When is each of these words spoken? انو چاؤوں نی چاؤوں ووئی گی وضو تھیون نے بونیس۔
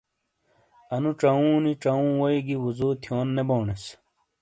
انو 0.95 1.11
چاؤوں 1.19 1.57
نی 1.63 1.73
چاؤوں 1.83 2.11
ووئی 2.19 2.39
گی 2.47 2.55
وضو 2.65 2.89
تھیون 3.01 3.27
نے 3.35 3.43
بونیس۔ 3.47 3.83